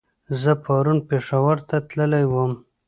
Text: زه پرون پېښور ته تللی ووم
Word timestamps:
زه 0.41 0.51
پرون 0.63 0.97
پېښور 1.09 1.57
ته 1.67 1.77
تللی 1.89 2.25
ووم 2.27 2.51